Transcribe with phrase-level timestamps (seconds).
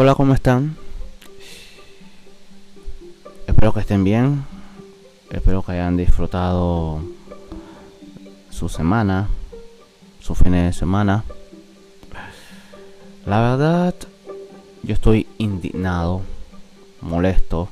[0.00, 0.76] Hola, ¿cómo están?
[3.48, 4.44] Espero que estén bien.
[5.28, 7.00] Espero que hayan disfrutado
[8.48, 9.26] su semana,
[10.20, 11.24] su fin de semana.
[13.26, 13.92] La verdad,
[14.84, 16.22] yo estoy indignado,
[17.00, 17.68] molesto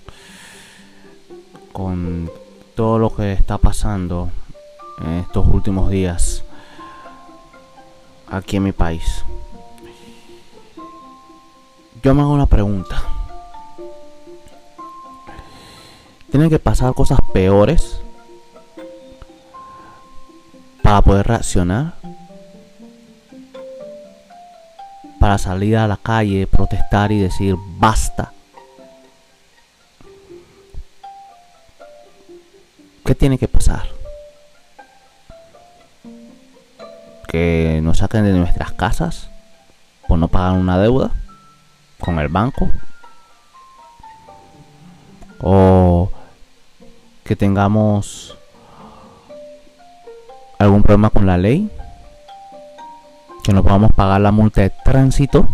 [1.72, 2.28] con
[2.74, 4.30] todo lo que está pasando
[5.00, 6.42] en estos últimos días
[8.28, 9.24] aquí en mi país.
[12.02, 13.02] Yo me hago una pregunta.
[16.30, 18.00] ¿Tienen que pasar cosas peores
[20.82, 21.94] para poder reaccionar?
[25.18, 28.32] Para salir a la calle, protestar y decir basta.
[33.04, 33.88] ¿Qué tiene que pasar?
[37.28, 39.30] Que nos saquen de nuestras casas
[40.06, 41.12] por no pagar una deuda
[42.06, 42.70] con el banco.
[45.42, 46.10] O
[47.24, 48.38] que tengamos
[50.58, 51.68] algún problema con la ley.
[53.42, 55.46] Que no podamos pagar la multa de tránsito.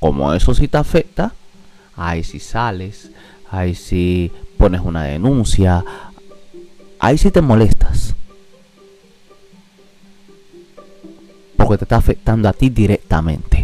[0.00, 1.32] Como eso sí te afecta,
[1.96, 3.10] ahí si sales,
[3.50, 5.84] ahí si pones una denuncia,
[6.98, 8.14] ahí sí te molestas.
[11.56, 13.55] Porque te está afectando a ti directamente.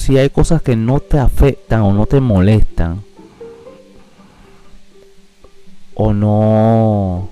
[0.00, 3.02] Si hay cosas que no te afectan o no te molestan,
[5.94, 7.28] o no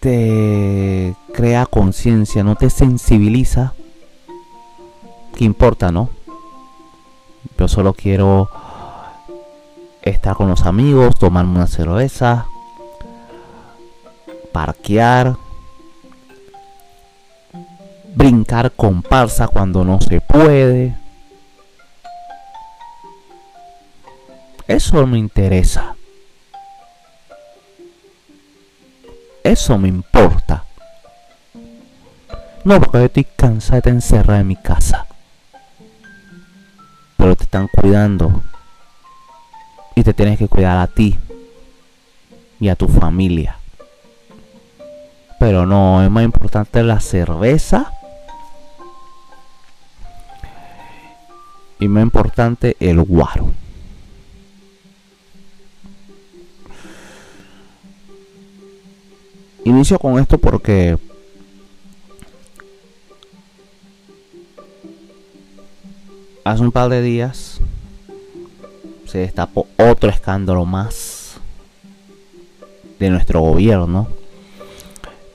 [0.00, 3.72] te crea conciencia, no te sensibiliza,
[5.34, 6.10] ¿qué importa, no?
[7.58, 8.50] Yo solo quiero
[10.02, 12.46] estar con los amigos, tomarme una cerveza,
[14.52, 15.36] parquear,
[18.14, 20.96] brincar comparsa cuando no se puede.
[24.68, 25.94] Eso me interesa.
[29.44, 30.64] Eso me importa.
[32.64, 35.06] No, porque yo estoy cansada de encerrar en mi casa.
[37.16, 38.42] Pero te están cuidando.
[39.96, 41.18] Y te tienes que cuidar a ti.
[42.60, 43.56] Y a tu familia.
[45.40, 47.92] Pero no, es más importante la cerveza.
[51.82, 53.50] Y más importante el guaro.
[59.64, 60.96] Inicio con esto porque
[66.44, 67.58] hace un par de días
[69.06, 71.38] se destapó otro escándalo más
[73.00, 74.06] de nuestro gobierno.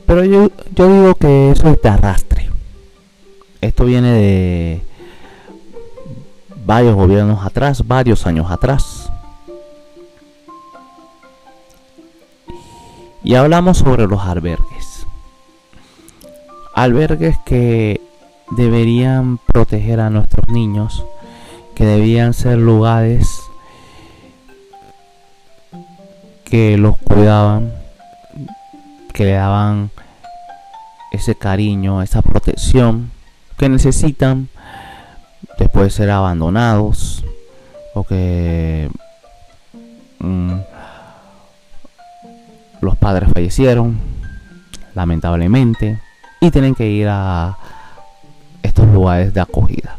[0.06, 2.50] Pero yo, yo digo que eso es de arrastre.
[3.60, 4.82] Esto viene de
[6.68, 9.10] varios gobiernos atrás, varios años atrás.
[13.24, 15.08] Y hablamos sobre los albergues.
[16.76, 18.02] Albergues que
[18.52, 21.06] deberían proteger a nuestros niños,
[21.74, 23.42] que debían ser lugares
[26.44, 27.72] que los cuidaban,
[29.14, 29.90] que le daban
[31.14, 33.12] ese cariño, esa protección
[33.58, 34.50] que necesitan
[35.58, 37.24] después de ser abandonados
[37.94, 38.90] o que
[40.20, 40.54] mm,
[42.82, 44.00] los padres fallecieron
[44.94, 46.00] lamentablemente
[46.40, 47.58] y tienen que ir a
[48.62, 49.98] estos lugares de acogida.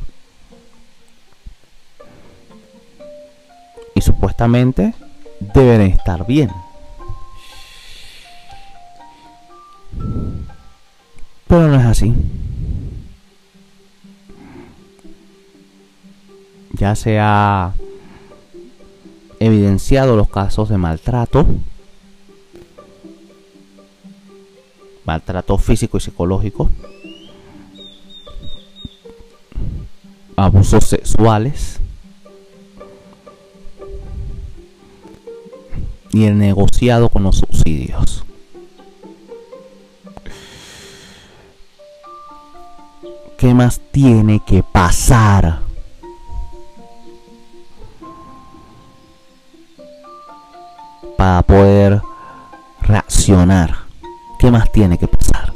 [3.95, 4.95] Y supuestamente
[5.41, 6.51] deben estar bien.
[11.49, 12.15] Pero no es así
[16.79, 17.73] ya se ha
[19.41, 21.47] evidenciado los casos de maltrato
[25.09, 26.69] maltrato físico y psicológico,
[30.37, 31.81] abusos sexuales
[36.13, 38.23] y el negociado con los subsidios.
[43.39, 45.68] ¿Qué más tiene que pasar?
[51.29, 52.01] Para poder
[52.81, 53.75] reaccionar.
[54.39, 55.53] ¿Qué más tiene que pasar?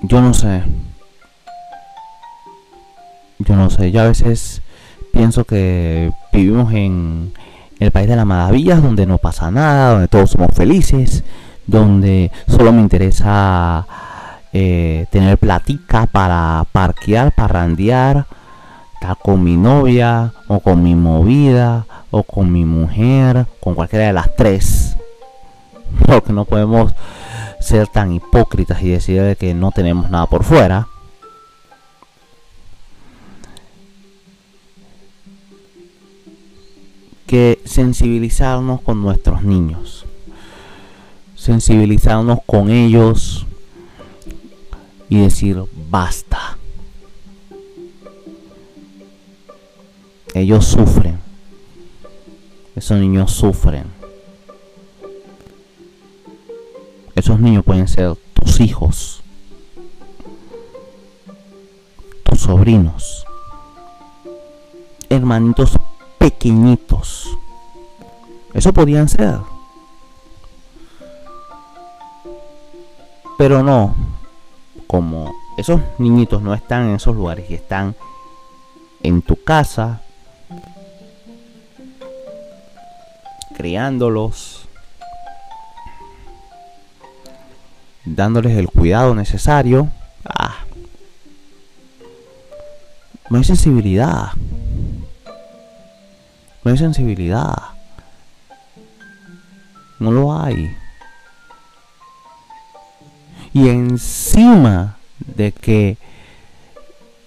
[0.00, 0.62] Yo no sé.
[3.38, 3.92] Yo no sé.
[3.92, 4.62] Yo a veces
[5.12, 7.34] pienso que vivimos en
[7.78, 11.22] el país de las maravillas, donde no pasa nada, donde todos somos felices,
[11.66, 13.86] donde solo me interesa
[14.54, 18.24] eh, tener platica para parquear, parrandear,
[18.96, 24.12] estar con mi novia o con mi movida o con mi mujer, con cualquiera de
[24.12, 24.96] las tres.
[26.06, 26.92] Porque no podemos
[27.60, 30.88] ser tan hipócritas y decir que no tenemos nada por fuera.
[37.26, 40.06] Que sensibilizarnos con nuestros niños.
[41.34, 43.46] Sensibilizarnos con ellos
[45.08, 46.35] y decir basta.
[50.36, 51.18] Ellos sufren.
[52.74, 53.86] Esos niños sufren.
[57.14, 59.22] Esos niños pueden ser tus hijos,
[62.22, 63.24] tus sobrinos,
[65.08, 65.78] hermanitos
[66.18, 67.30] pequeñitos.
[68.52, 69.38] Eso podían ser.
[73.38, 73.94] Pero no,
[74.86, 77.96] como esos niñitos no están en esos lugares y están
[79.02, 80.02] en tu casa,
[83.56, 84.68] criándolos,
[88.04, 89.88] dándoles el cuidado necesario.
[90.24, 90.56] Ah,
[93.30, 94.32] no hay sensibilidad.
[96.62, 97.54] No hay sensibilidad.
[99.98, 100.70] No lo hay.
[103.52, 105.96] Y encima de que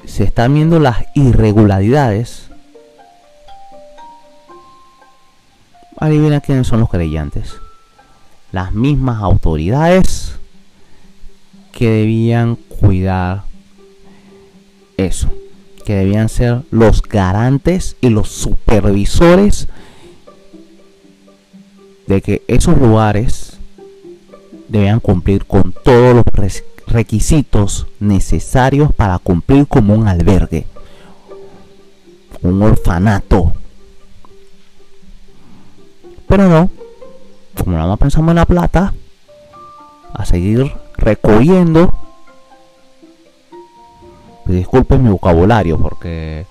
[0.06, 2.49] se están viendo las irregularidades,
[6.00, 7.56] adivina quiénes son los creyentes.
[8.52, 10.34] Las mismas autoridades
[11.72, 13.44] que debían cuidar
[14.98, 15.30] eso,
[15.86, 19.68] que debían ser los garantes y los supervisores
[22.08, 23.58] de que esos lugares
[24.68, 30.66] debían cumplir con todos los requisitos necesarios para cumplir como un albergue,
[32.42, 33.54] un orfanato.
[36.30, 36.70] Pero no,
[37.58, 38.94] como nada más pensamos en la plata,
[40.14, 41.92] a seguir recogiendo.
[44.46, 46.46] Disculpen mi vocabulario porque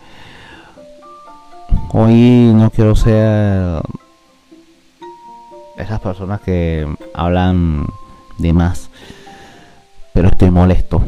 [1.92, 3.80] hoy no quiero ser
[5.76, 7.86] esas personas que hablan
[8.38, 8.90] de más.
[10.12, 11.00] Pero estoy molesto.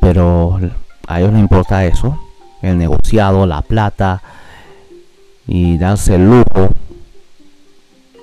[0.00, 0.58] Pero
[1.06, 2.18] a ellos no importa eso.
[2.62, 4.22] El negociado, la plata
[5.46, 6.70] y darse el lujo.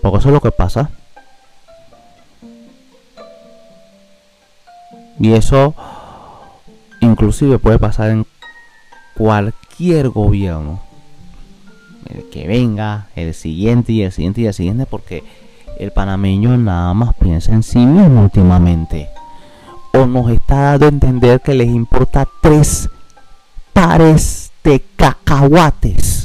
[0.01, 0.89] Porque eso es lo que pasa.
[5.19, 5.73] Y eso
[6.99, 8.25] inclusive puede pasar en
[9.15, 10.81] cualquier gobierno.
[12.09, 15.23] El que venga, el siguiente y el siguiente y el siguiente, porque
[15.79, 19.07] el panameño nada más piensa en sí mismo últimamente.
[19.93, 22.89] O nos está dando a entender que les importa tres
[23.73, 26.22] pares de cacahuates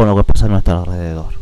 [0.00, 1.34] con lo que pasa a nuestro alrededor.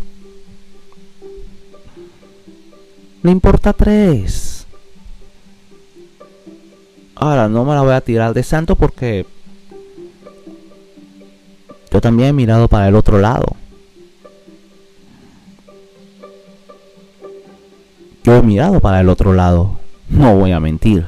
[3.23, 4.67] Le importa tres.
[7.15, 9.27] Ahora no me la voy a tirar de santo porque
[11.93, 13.47] yo también he mirado para el otro lado.
[18.25, 19.79] Yo he mirado para el otro lado.
[20.09, 21.07] No voy a mentir.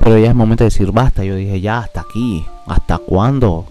[0.00, 1.24] Pero ya es momento de decir basta.
[1.24, 2.44] Yo dije ya hasta aquí.
[2.66, 3.68] ¿Hasta cuándo?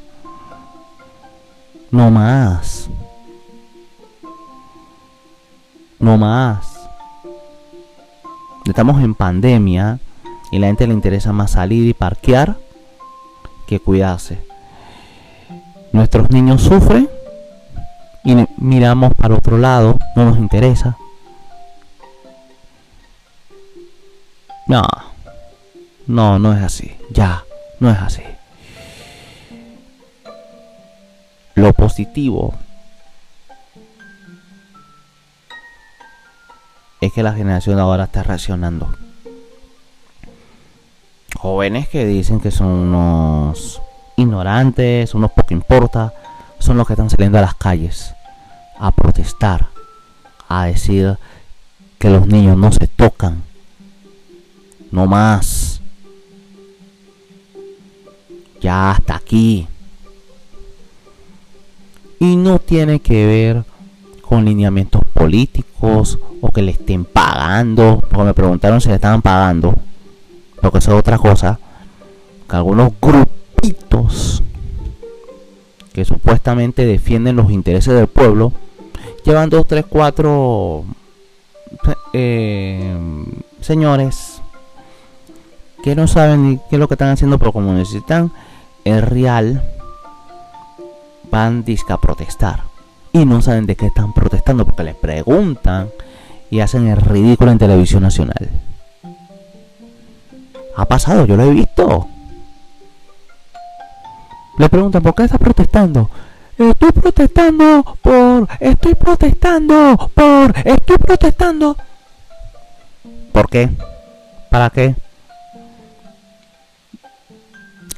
[1.91, 2.89] No más.
[6.00, 6.89] No más.
[8.65, 10.00] Estamos en pandemia
[10.51, 12.58] y la gente le interesa más salir y parquear
[13.67, 14.39] que cuidarse.
[15.94, 17.10] Nuestros niños sufren
[18.24, 20.98] y miramos para otro lado, no nos interesa.
[24.67, 24.84] No,
[26.08, 27.46] no, no es así, ya,
[27.79, 28.24] no es así.
[31.58, 32.54] Lo positivo
[37.02, 38.88] es que la generación ahora está reaccionando.
[41.36, 43.82] Jóvenes que dicen que son unos
[44.18, 46.14] ignorantes, unos poco importa,
[46.60, 48.14] son los que están saliendo a las calles
[48.78, 49.66] a protestar,
[50.48, 51.18] a decir
[51.98, 53.42] que los niños no se tocan,
[54.92, 55.82] no más.
[58.62, 59.68] Ya hasta aquí.
[62.20, 63.64] Y no tiene que ver
[64.22, 69.74] con lineamientos políticos o que le estén pagando, porque me preguntaron si le estaban pagando,
[70.62, 71.60] porque eso es otra cosa,
[72.50, 74.44] que algunos grupitos
[75.94, 78.52] que supuestamente defienden los intereses del pueblo,
[79.24, 80.84] llevan dos, tres, cuatro
[82.14, 82.96] eh,
[83.62, 84.42] señores
[85.84, 88.32] que no saben ni qué es lo que están haciendo, pero como necesitan
[88.84, 89.64] el real,
[91.38, 92.63] van a protestar.
[93.13, 95.89] Y no saben de qué están protestando porque les preguntan
[96.50, 98.50] y hacen el ridículo en televisión nacional.
[100.75, 102.08] Ha pasado, yo lo he visto.
[104.58, 106.10] Le preguntan, ¿por qué estás protestando?
[106.58, 108.48] Estoy protestando por...
[108.60, 110.58] Estoy protestando por...
[110.65, 111.77] Estoy protestando.
[113.32, 113.70] ¿Por qué?
[114.50, 114.96] ¿Para qué?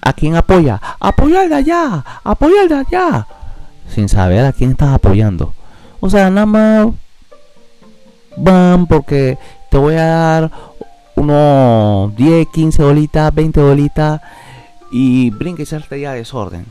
[0.01, 0.81] ¿A quién apoya?
[0.99, 2.03] Apoyar de allá.
[2.23, 3.27] Apoyar de allá.
[3.93, 5.53] Sin saber a quién estás apoyando.
[5.99, 6.87] O sea, nada más
[8.37, 9.37] van porque
[9.69, 10.51] te voy a dar
[11.15, 14.21] unos 10, 15 bolitas, 20 bolitas
[14.91, 16.65] y brinca y salte ya desorden.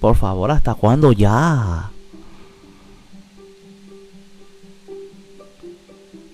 [0.00, 1.90] Por favor, ¿hasta cuándo ya?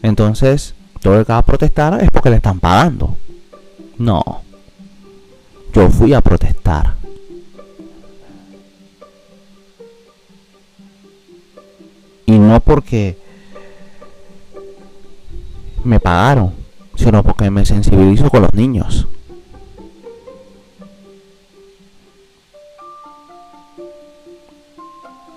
[0.03, 3.17] Entonces, todo el que va a protestar es porque le están pagando.
[3.99, 4.43] No.
[5.73, 6.95] Yo fui a protestar.
[12.27, 13.17] Y no porque
[15.85, 16.53] me pagaron,
[16.95, 19.07] sino porque me sensibilizo con los niños.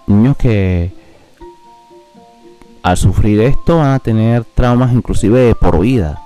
[0.07, 0.91] Niños que
[2.83, 6.24] al sufrir esto van a tener traumas inclusive por vida.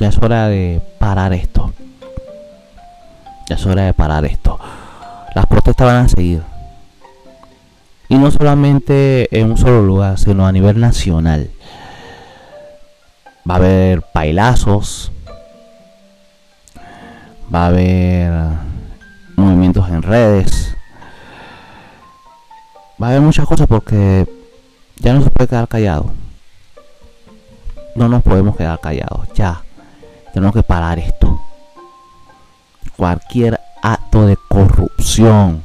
[0.00, 1.72] Ya es hora de parar esto.
[3.48, 4.58] Ya es hora de parar esto
[5.34, 6.42] las protestas van a seguir.
[8.08, 11.50] Y no solamente en un solo lugar, sino a nivel nacional.
[13.48, 15.12] Va a haber bailazos.
[17.52, 18.32] Va a haber
[19.36, 20.76] movimientos en redes.
[23.00, 24.28] Va a haber muchas cosas porque
[24.96, 26.12] ya no se puede quedar callado.
[27.94, 29.28] No nos podemos quedar callados.
[29.34, 29.62] Ya.
[30.32, 31.40] Tenemos que parar esto.
[32.96, 35.64] Cualquier acto de corrupción.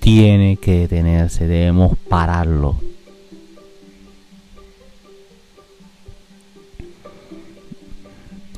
[0.00, 2.76] Tiene que detenerse, debemos pararlo.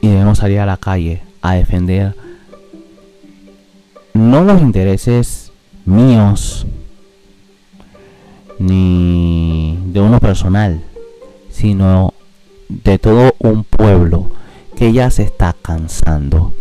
[0.00, 2.16] Y debemos salir a la calle a defender
[4.14, 5.52] no los intereses
[5.84, 6.66] míos
[8.58, 10.82] ni de uno personal,
[11.52, 12.14] sino
[12.68, 14.30] de todo un pueblo
[14.76, 16.52] que ya se está cansando.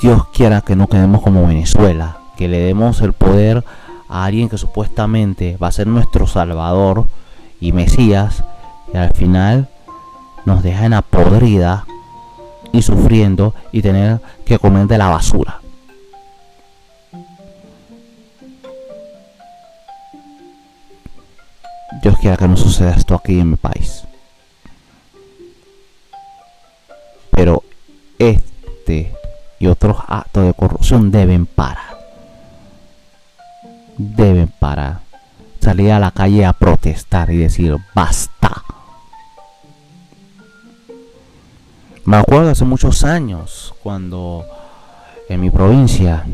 [0.00, 3.64] Dios quiera que no quedemos como Venezuela, que le demos el poder
[4.08, 7.06] a alguien que supuestamente va a ser nuestro Salvador
[7.60, 8.42] y Mesías,
[8.92, 9.68] y al final
[10.46, 11.84] nos deja en la podrida
[12.72, 15.60] y sufriendo y tener que comer de la basura.
[22.02, 24.04] Dios quiera que no suceda esto aquí en mi país.
[27.30, 27.62] Pero
[28.18, 29.12] este
[29.58, 31.98] y otros actos de corrupción deben parar.
[33.96, 35.00] Deben parar.
[35.60, 38.62] Salir a la calle a protestar y decir basta.
[42.04, 44.46] Me acuerdo hace muchos años cuando
[45.28, 46.24] en mi provincia,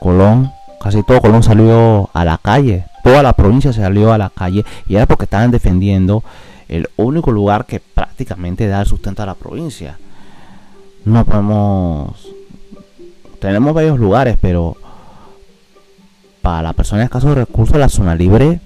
[0.00, 2.86] Colón, casi todo Colón salió a la calle.
[3.04, 6.24] Toda la provincia salió a la calle y era porque estaban defendiendo
[6.66, 9.98] el único lugar que prácticamente da el sustento a la provincia
[11.04, 12.28] no podemos...
[13.38, 14.76] Tenemos varios lugares, pero
[16.40, 18.60] para la persona de escasos recursos, la zona libre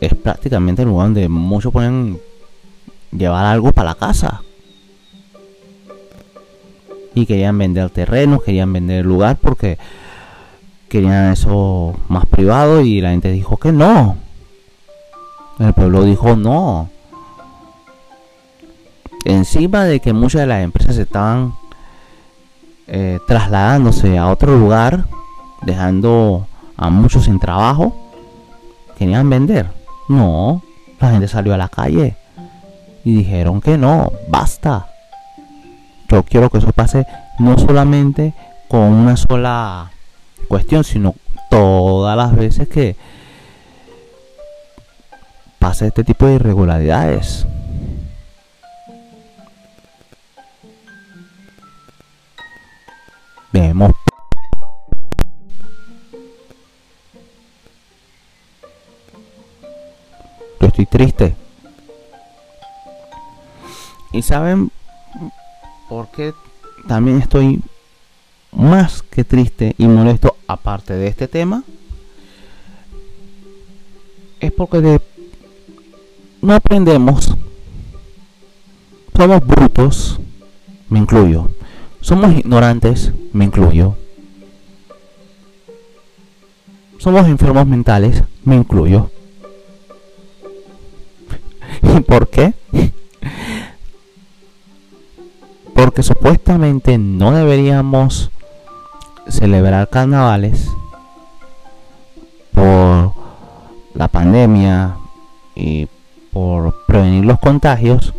[0.00, 2.18] es prácticamente el lugar donde muchos pueden
[3.12, 4.42] llevar algo para la casa.
[7.14, 9.76] Y querían vender terrenos, querían vender el lugar porque
[10.88, 14.16] querían eso más privado y la gente dijo que no.
[15.58, 16.88] El pueblo dijo no
[19.24, 21.54] encima de que muchas de las empresas estaban
[22.86, 25.04] eh, trasladándose a otro lugar,
[25.62, 27.94] dejando a muchos sin trabajo,
[28.98, 29.70] querían vender.
[30.08, 30.62] No,
[31.00, 32.16] la gente salió a la calle
[33.04, 34.86] y dijeron que no, basta.
[36.08, 37.06] Yo quiero que eso pase
[37.38, 38.32] no solamente
[38.68, 39.90] con una sola
[40.48, 41.14] cuestión, sino
[41.50, 42.96] todas las veces que
[45.58, 47.46] pasa este tipo de irregularidades.
[53.52, 53.92] Vemos
[60.60, 61.36] yo estoy triste.
[64.12, 64.70] ¿Y saben
[65.88, 66.32] por qué
[66.86, 67.62] también estoy
[68.58, 71.62] más que triste y molesto aparte de este tema.
[74.40, 75.00] Es porque
[76.42, 77.34] no aprendemos.
[79.16, 80.20] Somos brutos,
[80.88, 81.48] me incluyo.
[82.00, 83.96] Somos ignorantes, me incluyo.
[86.98, 89.10] Somos enfermos mentales, me incluyo.
[91.96, 92.54] ¿Y por qué?
[95.74, 98.32] Porque supuestamente no deberíamos
[99.28, 100.68] celebrar carnavales
[102.52, 103.12] por
[103.94, 104.96] la pandemia
[105.54, 105.88] y
[106.32, 108.14] por prevenir los contagios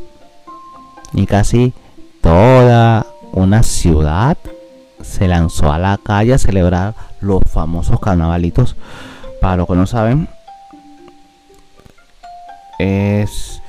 [1.14, 1.74] y casi
[2.22, 4.38] toda una ciudad
[5.02, 8.76] se lanzó a la calle a celebrar los famosos carnavalitos.
[9.42, 10.28] Para los que no saben,
[12.78, 13.62] es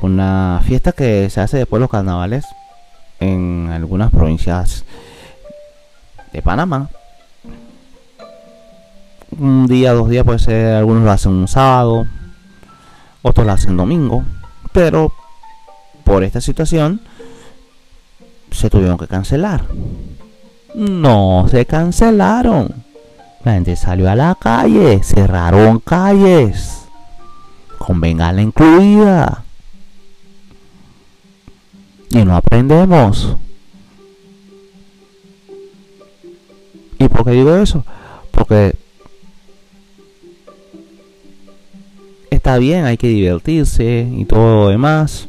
[0.00, 2.44] una fiesta que se hace después de los carnavales
[3.18, 4.84] en algunas provincias
[6.32, 6.88] de Panamá.
[9.38, 12.06] Un día, dos días puede ser, algunos lo hacen un sábado,
[13.22, 14.24] otros lo hacen domingo,
[14.72, 15.12] pero
[16.04, 17.00] por esta situación
[18.50, 19.64] se tuvieron que cancelar.
[20.74, 22.74] No se cancelaron.
[23.44, 26.84] La gente salió a la calle, cerraron calles,
[27.78, 29.44] con bengala incluida.
[32.10, 33.36] Y no aprendemos.
[37.00, 37.82] ¿Y por qué digo eso?
[38.30, 38.76] Porque
[42.30, 45.26] está bien, hay que divertirse y todo lo demás.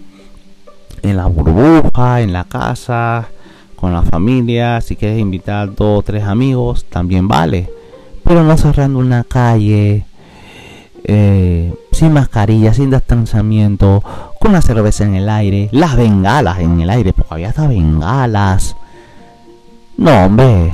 [1.01, 3.29] En la burbuja, en la casa,
[3.77, 4.81] con la familia.
[4.81, 7.69] Si quieres invitar dos o tres amigos, también vale.
[8.25, 10.03] Pero no cerrando una calle.
[11.05, 14.03] Eh, sin mascarilla, sin distanciamiento,
[14.39, 18.75] con la cerveza en el aire, las bengalas en el aire, porque había hasta bengalas.
[19.97, 20.73] No, hombre,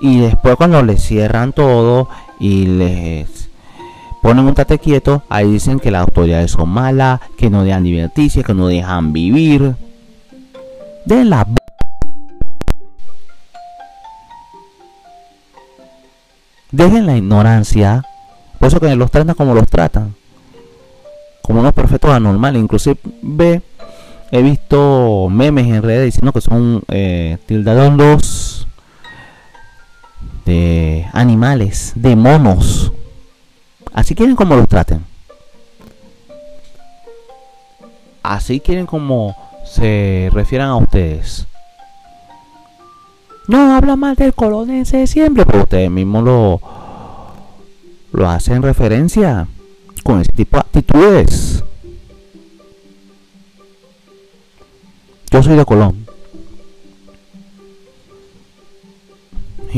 [0.00, 3.48] y después cuando les cierran todo y les
[4.22, 8.42] ponen un tate quieto, ahí dicen que las autoridades son malas, que no dejan divertirse,
[8.42, 9.76] que no dejan vivir.
[11.04, 11.46] De la...
[16.72, 18.02] Dejen la ignorancia.
[18.58, 20.14] Por eso que los tratan como los tratan.
[21.42, 22.60] Como unos perfectos anormales.
[22.60, 22.98] Inclusive
[24.32, 28.65] he visto memes en redes diciendo que son eh, tildados
[30.46, 32.92] de animales, de monos.
[33.92, 35.04] Así quieren como los traten.
[38.22, 41.46] Así quieren como se refieran a ustedes.
[43.48, 46.60] No habla mal del colonense siempre, pero ustedes mismos lo,
[48.12, 49.46] lo hacen referencia
[50.02, 51.64] con ese tipo de actitudes.
[55.30, 56.05] Yo soy de Colón.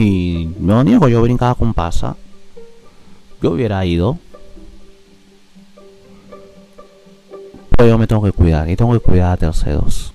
[0.01, 2.15] Y no niego, yo brincaba con pasa.
[3.43, 4.17] Yo hubiera ido.
[7.77, 8.71] Pero yo me tengo que cuidar.
[8.71, 10.13] Y tengo que cuidar a terceros.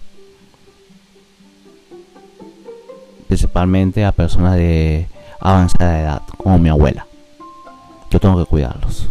[3.28, 5.10] Principalmente a personas de
[5.42, 7.06] avanzada edad, como mi abuela.
[8.10, 9.10] Yo tengo que cuidarlos.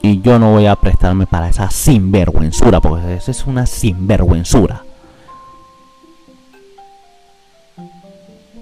[0.00, 4.85] Y yo no voy a prestarme para esa sinvergüenzura, porque esa es una sinvergüenzura.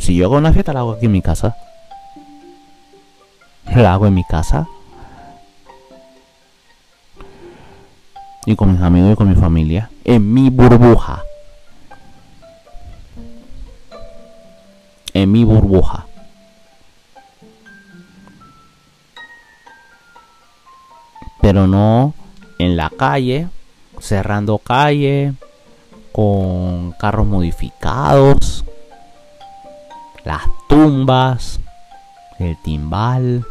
[0.04, 1.56] Si yo hago una fiesta, la hago aquí en mi casa.
[3.74, 4.68] La hago en mi casa.
[8.44, 9.88] Y con mis amigos y con mi familia.
[10.04, 11.22] En mi burbuja.
[15.14, 16.04] En mi burbuja.
[21.40, 22.12] Pero no
[22.58, 23.48] en la calle.
[24.00, 25.32] Cerrando calle.
[26.12, 28.66] Con carros modificados
[30.24, 31.60] las tumbas,
[32.38, 33.44] el timbal.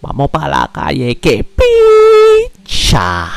[0.00, 3.28] Vamos para la calle, que picha.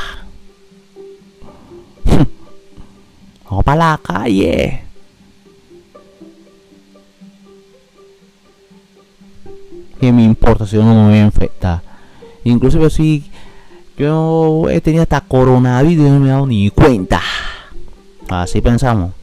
[3.50, 4.84] Vamos para la calle.
[10.00, 11.82] ¿Qué me importa si yo no me voy a infectar?
[12.46, 13.30] Inclusive si
[13.98, 17.22] yo he tenido hasta coronavirus y no me he dado ni cuenta.
[18.30, 19.19] Así pensamos.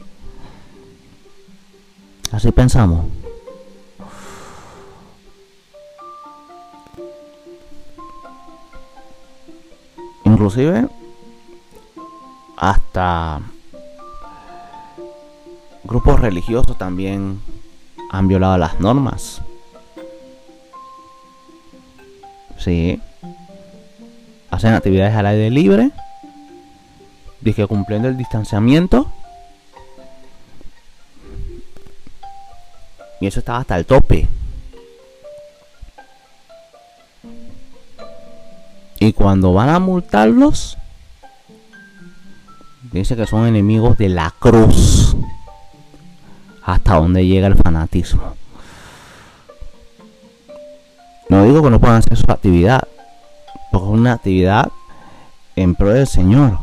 [2.31, 3.05] Así pensamos.
[10.25, 10.87] Inclusive
[12.57, 13.41] hasta
[15.83, 17.39] grupos religiosos también
[18.11, 19.41] han violado las normas.
[22.57, 23.01] Sí.
[24.49, 25.91] Hacen actividades al aire libre.
[27.41, 29.11] Dije cumpliendo el distanciamiento.
[33.19, 34.27] Y eso estaba hasta el tope.
[38.99, 40.77] Y cuando van a multarlos,
[42.91, 45.15] dice que son enemigos de la cruz.
[46.63, 48.35] Hasta donde llega el fanatismo.
[51.29, 52.87] No digo que no puedan hacer su actividad,
[53.71, 54.71] porque es una actividad
[55.55, 56.59] en pro del Señor.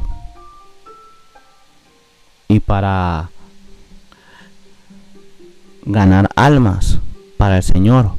[2.49, 3.31] Y para
[5.85, 6.99] ganar almas
[7.37, 8.13] para el Señor.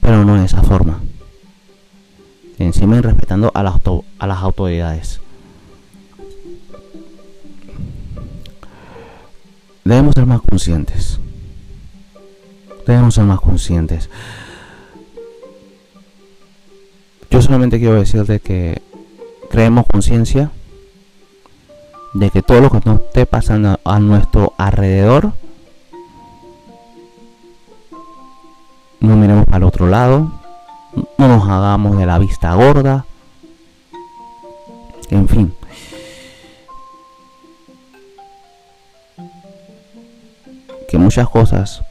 [0.00, 1.00] Pero no de esa forma.
[2.58, 3.74] Encima y respetando a las,
[4.18, 5.20] a las autoridades.
[9.84, 11.18] Debemos ser más conscientes.
[12.86, 14.10] Debemos ser más conscientes.
[17.30, 18.82] Yo solamente quiero decirte que
[19.50, 20.50] creemos conciencia
[22.14, 25.32] de que todo lo que nos esté pasando a nuestro alrededor,
[29.00, 30.32] no miremos para el otro lado,
[31.18, 33.04] no nos hagamos de la vista gorda,
[35.10, 35.54] en fin.
[40.88, 41.82] Que muchas cosas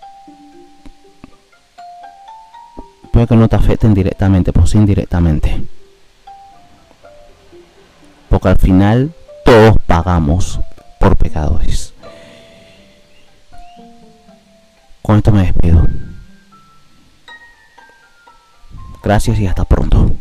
[3.12, 5.64] puede que no te afecten directamente, pues indirectamente.
[8.30, 9.14] Porque al final
[9.48, 10.60] todos pagamos
[11.00, 11.94] por pecadores.
[15.02, 15.88] Con esto me despido.
[19.02, 20.12] Gracias y hasta pronto.